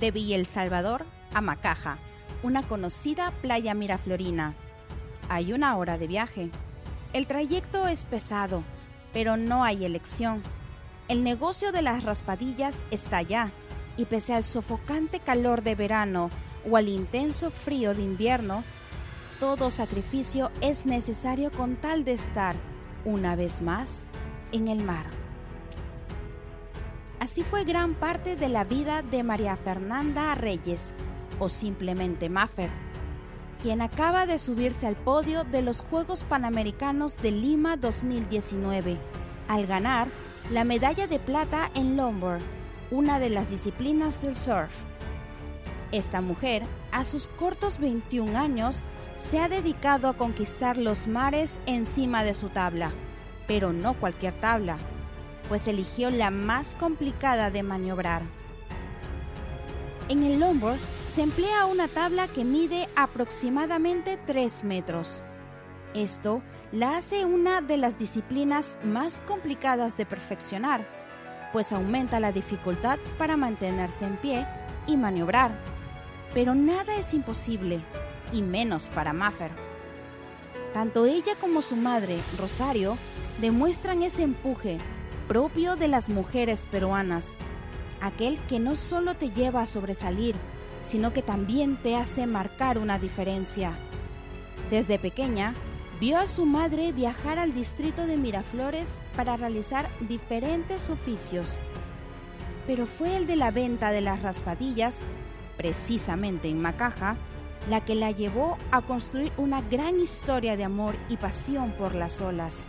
[0.00, 1.98] de Villa El Salvador a Macaja,
[2.42, 4.54] una conocida playa miraflorina.
[5.28, 6.50] Hay una hora de viaje.
[7.12, 8.62] El trayecto es pesado,
[9.12, 10.42] pero no hay elección.
[11.08, 13.50] El negocio de las raspadillas está allá,
[13.96, 16.30] y pese al sofocante calor de verano
[16.70, 18.62] o al intenso frío de invierno,
[19.40, 22.56] todo sacrificio es necesario con tal de estar,
[23.04, 24.08] una vez más,
[24.52, 25.06] en el mar.
[27.20, 30.94] Así fue gran parte de la vida de María Fernanda Reyes,
[31.40, 32.70] o simplemente Maffer,
[33.60, 38.98] quien acaba de subirse al podio de los Juegos Panamericanos de Lima 2019,
[39.48, 40.06] al ganar
[40.52, 42.40] la medalla de plata en longboard,
[42.92, 44.70] una de las disciplinas del surf.
[45.90, 48.84] Esta mujer, a sus cortos 21 años,
[49.16, 52.92] se ha dedicado a conquistar los mares encima de su tabla,
[53.48, 54.78] pero no cualquier tabla,
[55.48, 58.22] pues eligió la más complicada de maniobrar.
[60.08, 65.22] En el longboard se emplea una tabla que mide aproximadamente 3 metros.
[65.94, 70.86] Esto la hace una de las disciplinas más complicadas de perfeccionar,
[71.52, 74.46] pues aumenta la dificultad para mantenerse en pie
[74.86, 75.50] y maniobrar.
[76.34, 77.80] Pero nada es imposible,
[78.32, 79.50] y menos para Maffer.
[80.74, 82.98] Tanto ella como su madre, Rosario,
[83.40, 84.78] demuestran ese empuje
[85.28, 87.36] propio de las mujeres peruanas,
[88.00, 90.34] aquel que no solo te lleva a sobresalir,
[90.80, 93.72] sino que también te hace marcar una diferencia.
[94.70, 95.54] Desde pequeña,
[96.00, 101.58] vio a su madre viajar al distrito de Miraflores para realizar diferentes oficios,
[102.66, 105.00] pero fue el de la venta de las raspadillas,
[105.58, 107.16] precisamente en Macaja,
[107.68, 112.20] la que la llevó a construir una gran historia de amor y pasión por las
[112.22, 112.66] olas.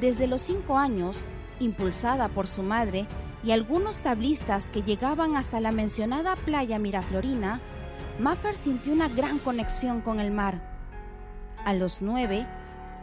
[0.00, 1.26] Desde los cinco años,
[1.58, 3.06] impulsada por su madre
[3.42, 7.60] y algunos tablistas que llegaban hasta la mencionada playa Miraflorina,
[8.20, 10.62] Maffer sintió una gran conexión con el mar.
[11.64, 12.46] A los nueve,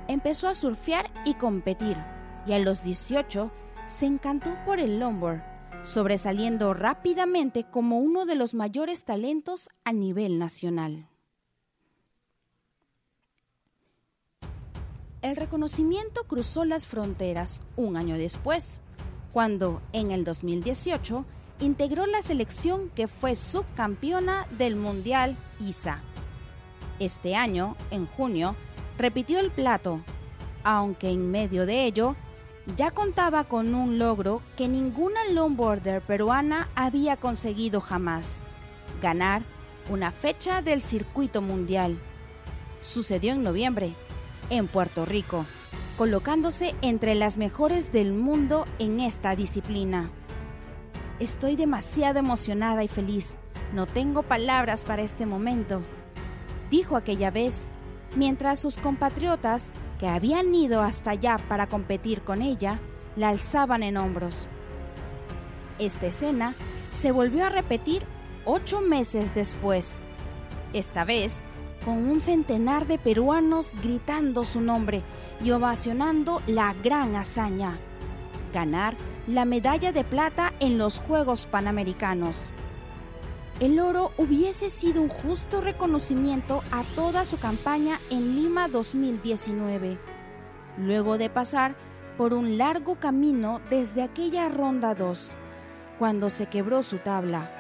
[0.07, 1.97] empezó a surfear y competir,
[2.45, 3.51] y a los 18
[3.87, 5.41] se encantó por el longboard,
[5.83, 11.07] sobresaliendo rápidamente como uno de los mayores talentos a nivel nacional.
[15.25, 18.79] El reconocimiento cruzó las fronteras un año después,
[19.33, 21.25] cuando en el 2018
[21.61, 25.97] integró la selección que fue subcampeona del Mundial ISA.
[26.99, 28.55] Este año, en junio,
[28.99, 29.99] repitió el plato,
[30.63, 32.15] aunque en medio de ello
[32.75, 38.37] ya contaba con un logro que ninguna longboarder peruana había conseguido jamás,
[39.01, 39.41] ganar
[39.89, 41.97] una fecha del circuito mundial.
[42.83, 43.95] Sucedió en noviembre,
[44.49, 45.45] en Puerto Rico,
[45.97, 50.09] colocándose entre las mejores del mundo en esta disciplina.
[51.19, 53.37] Estoy demasiado emocionada y feliz.
[53.73, 55.81] No tengo palabras para este momento,
[56.69, 57.69] dijo aquella vez,
[58.15, 62.79] mientras sus compatriotas, que habían ido hasta allá para competir con ella,
[63.15, 64.47] la alzaban en hombros.
[65.79, 66.53] Esta escena
[66.93, 68.03] se volvió a repetir
[68.45, 70.01] ocho meses después.
[70.73, 71.43] Esta vez
[71.85, 75.03] con un centenar de peruanos gritando su nombre
[75.43, 77.77] y ovacionando la gran hazaña,
[78.51, 78.95] ganar
[79.27, 82.49] la medalla de plata en los Juegos Panamericanos.
[83.59, 89.97] El oro hubiese sido un justo reconocimiento a toda su campaña en Lima 2019,
[90.79, 91.75] luego de pasar
[92.17, 95.35] por un largo camino desde aquella ronda 2,
[95.99, 97.54] cuando se quebró su tabla.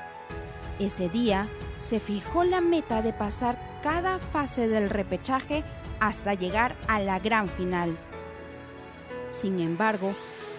[0.79, 1.47] Ese día
[1.79, 5.63] se fijó la meta de pasar cada fase del repechaje
[5.99, 7.97] hasta llegar a la gran final.
[9.31, 10.13] Sin embargo,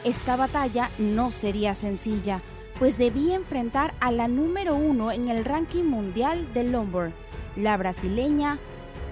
[0.04, 2.41] esta batalla no sería sencilla,
[2.78, 7.12] pues debía enfrentar a la número uno en el ranking mundial de longboard,
[7.57, 8.59] la brasileña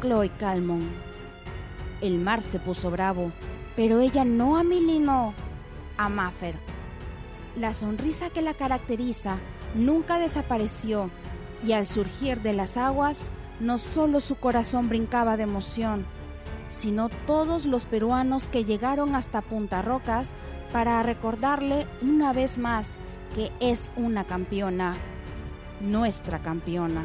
[0.01, 0.89] Chloe Calmon.
[2.01, 3.33] El mar se puso bravo,
[3.75, 5.35] pero ella no amilinó
[5.97, 6.55] a Maffer.
[7.57, 9.39] La sonrisa que la caracteriza
[9.75, 11.11] nunca desapareció
[11.67, 13.31] y al surgir de las aguas
[13.61, 16.07] no solo su corazón brincaba de emoción,
[16.69, 20.37] sino todos los peruanos que llegaron hasta Punta Rocas
[20.73, 22.89] para recordarle una vez más
[23.35, 24.97] que es una campeona,
[25.81, 27.03] nuestra campeona.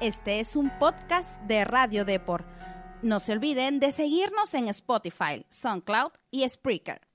[0.00, 2.46] Este es un podcast de Radio Deport
[3.02, 7.09] no se olviden de seguirnos en Spotify, SoundCloud y Spreaker.